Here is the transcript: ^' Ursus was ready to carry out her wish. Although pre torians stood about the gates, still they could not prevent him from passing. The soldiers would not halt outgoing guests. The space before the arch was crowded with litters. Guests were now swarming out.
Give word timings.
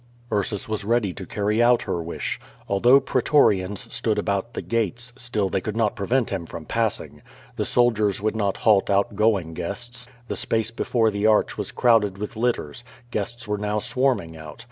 ^' 0.31 0.35
Ursus 0.35 0.67
was 0.67 0.83
ready 0.83 1.13
to 1.13 1.27
carry 1.27 1.61
out 1.61 1.83
her 1.83 2.01
wish. 2.01 2.39
Although 2.67 2.99
pre 2.99 3.21
torians 3.21 3.91
stood 3.93 4.17
about 4.17 4.55
the 4.55 4.63
gates, 4.63 5.13
still 5.15 5.47
they 5.47 5.61
could 5.61 5.77
not 5.77 5.95
prevent 5.95 6.31
him 6.31 6.47
from 6.47 6.65
passing. 6.65 7.21
The 7.55 7.65
soldiers 7.65 8.19
would 8.19 8.35
not 8.35 8.57
halt 8.57 8.89
outgoing 8.89 9.53
guests. 9.53 10.07
The 10.27 10.35
space 10.35 10.71
before 10.71 11.11
the 11.11 11.27
arch 11.27 11.55
was 11.55 11.71
crowded 11.71 12.17
with 12.17 12.35
litters. 12.35 12.83
Guests 13.11 13.47
were 13.47 13.59
now 13.59 13.77
swarming 13.77 14.35
out. 14.35 14.59